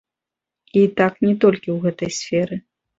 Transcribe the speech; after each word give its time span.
І 0.81 0.87
так 1.03 1.13
не 1.27 1.33
толькі 1.47 1.69
ў 1.77 1.79
гэтай 1.87 2.11
сферы. 2.21 2.55